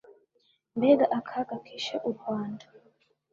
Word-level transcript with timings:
Mbega 0.77 1.05
akaga 1.17 1.55
kishe 1.65 1.95
u 2.09 2.09
Rwanda! 2.15 2.65